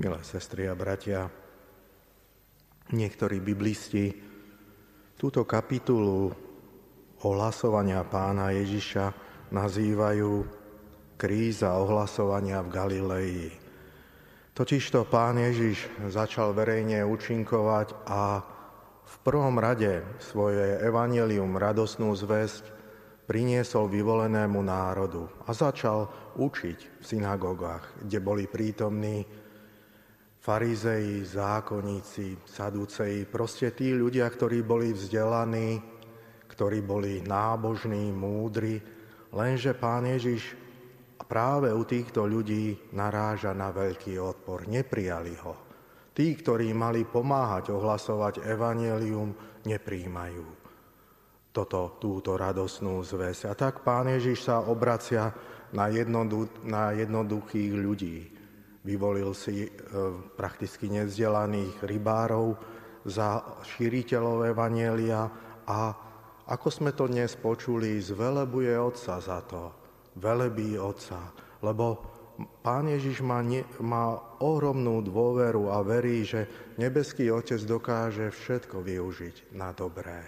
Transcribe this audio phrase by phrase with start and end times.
[0.00, 1.28] Milé sestry a bratia,
[2.96, 4.08] niektorí biblisti
[5.12, 6.32] túto kapitulu
[7.20, 9.12] ohlasovania pána Ježiša
[9.52, 10.32] nazývajú
[11.20, 13.52] kríza ohlasovania v Galilei.
[14.56, 18.40] Totižto pán Ježiš začal verejne účinkovať a
[19.04, 22.64] v prvom rade svoje evanelium, radosnú zväzť,
[23.28, 26.08] priniesol vyvolenému národu a začal
[26.40, 29.28] učiť v synagogách, kde boli prítomní
[30.40, 35.76] farizei, zákonníci, saduceji, proste tí ľudia, ktorí boli vzdelaní,
[36.48, 38.80] ktorí boli nábožní, múdri,
[39.36, 40.56] lenže pán Ježiš
[41.28, 44.66] práve u týchto ľudí naráža na veľký odpor.
[44.66, 45.54] Neprijali ho.
[46.10, 49.30] Tí, ktorí mali pomáhať ohlasovať evanelium,
[49.62, 50.60] nepríjmajú
[51.54, 53.46] toto, túto radosnú zväz.
[53.46, 55.30] A tak pán Ježiš sa obracia
[55.70, 58.18] na, jednodu, na jednoduchých ľudí,
[58.80, 59.70] Vyvolil si e,
[60.36, 62.56] prakticky nevzdelaných rybárov
[63.04, 65.28] za šíriteľov Evanielia
[65.68, 65.78] a
[66.50, 69.70] ako sme to dnes počuli, zvelebuje Otca za to.
[70.18, 71.30] Velebí Otca,
[71.62, 78.80] lebo Pán Ježiš má, ne, má ohromnú dôveru a verí, že nebeský Otec dokáže všetko
[78.80, 80.24] využiť na dobré.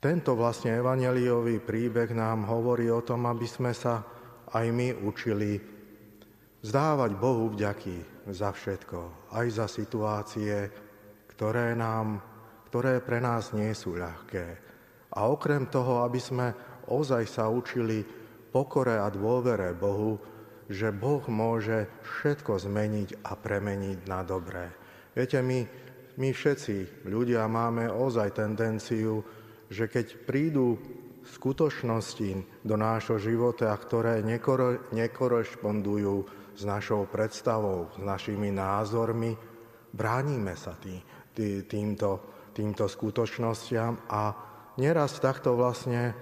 [0.00, 4.04] Tento vlastne evaneliový príbeh nám hovorí o tom, aby sme sa
[4.52, 5.79] aj my učili
[6.60, 10.68] Zdávať Bohu vďaky za všetko, aj za situácie,
[11.32, 12.20] ktoré, nám,
[12.68, 14.46] ktoré pre nás nie sú ľahké.
[15.16, 16.52] A okrem toho, aby sme
[16.92, 18.04] ozaj sa učili
[18.52, 20.20] pokore a dôvere Bohu,
[20.68, 24.68] že Boh môže všetko zmeniť a premeniť na dobré.
[25.16, 25.64] Viete, my,
[26.20, 29.24] my všetci ľudia máme ozaj tendenciu,
[29.72, 30.76] že keď prídu
[31.24, 34.20] skutočnosti do nášho života, ktoré
[34.92, 36.14] nekorešpondujú
[36.54, 39.34] s našou predstavou, s našimi názormi,
[39.90, 40.98] bránime sa tý,
[41.34, 42.22] tý, týmto,
[42.54, 44.22] týmto skutočnostiam a
[44.78, 46.14] neraz takto vlastne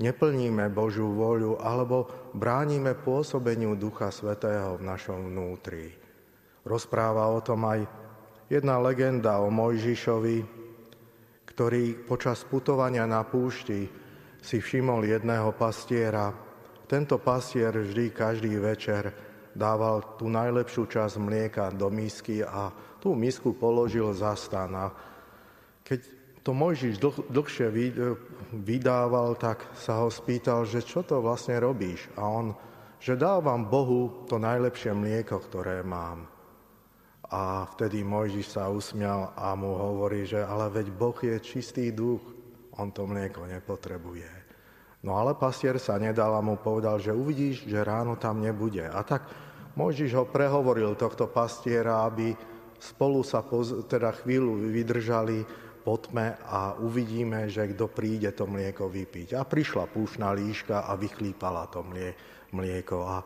[0.00, 5.92] neplníme Božiu voľu alebo bránime pôsobeniu Ducha Svetého v našom vnútri.
[6.64, 7.84] Rozpráva o tom aj
[8.48, 10.38] jedna legenda o Mojžišovi,
[11.48, 13.84] ktorý počas putovania na púšti
[14.40, 16.32] si všimol jedného pastiera.
[16.88, 23.56] Tento pastier vždy každý večer dával tú najlepšiu časť mlieka do misky a tú misku
[23.56, 24.70] položil za stan.
[24.76, 24.86] A
[25.82, 26.00] keď
[26.40, 27.68] to Mojžiš dlh, dlhšie
[28.54, 32.08] vydával, tak sa ho spýtal, že čo to vlastne robíš?
[32.16, 32.56] A on,
[32.96, 36.24] že dávam Bohu to najlepšie mlieko, ktoré mám.
[37.30, 42.24] A vtedy Mojžiš sa usmial a mu hovorí, že ale veď Boh je čistý duch,
[42.80, 44.39] on to mlieko nepotrebuje.
[45.00, 48.84] No ale pastier sa nedal a mu povedal, že uvidíš, že ráno tam nebude.
[48.84, 49.24] A tak
[49.72, 52.36] Mojžiš ho prehovoril, tohto pastiera, aby
[52.76, 55.40] spolu sa poz, teda chvíľu vydržali
[55.80, 59.40] po tme a uvidíme, že kto príde to mlieko vypiť.
[59.40, 62.12] A prišla púšna líška a vychlípala to mlie,
[62.52, 62.98] mlieko.
[63.00, 63.24] A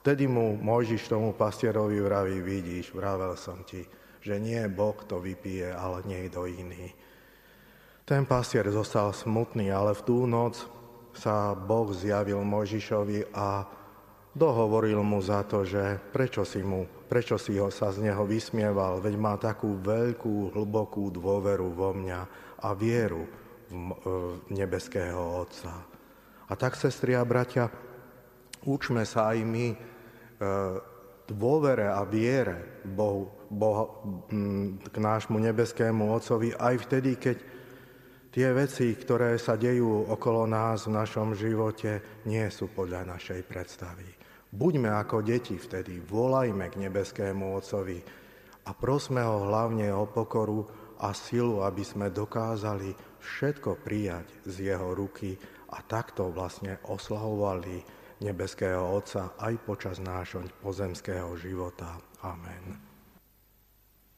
[0.00, 3.84] vtedy mu Mojžiš tomu pastierovi vraví, vidíš, vravel som ti,
[4.24, 6.96] že nie Boh to vypije, ale niekto iný.
[8.08, 10.79] Ten pastier zostal smutný, ale v tú noc
[11.14, 13.66] sa Boh zjavil Mojžišovi a
[14.30, 19.02] dohovoril mu za to, že prečo si, mu, prečo si ho sa z neho vysmieval,
[19.02, 22.20] veď má takú veľkú, hlbokú dôveru vo mňa
[22.62, 23.26] a vieru
[23.70, 23.74] v,
[24.46, 25.72] v nebeského Otca.
[26.50, 27.70] A tak, sestri a bratia,
[28.66, 29.76] učme sa aj my e,
[31.30, 33.86] dôvere a viere Bohu, Boha,
[34.86, 37.36] k nášmu nebeskému Otcovi aj vtedy, keď
[38.30, 44.06] Tie veci, ktoré sa dejú okolo nás v našom živote, nie sú podľa našej predstavy.
[44.54, 47.98] Buďme ako deti vtedy, volajme k nebeskému Otcovi
[48.66, 50.62] a prosme ho hlavne o pokoru
[51.02, 55.34] a silu, aby sme dokázali všetko prijať z jeho ruky
[55.74, 57.82] a takto vlastne oslavovali
[58.22, 61.98] nebeského Otca aj počas nášho pozemského života.
[62.22, 62.89] Amen.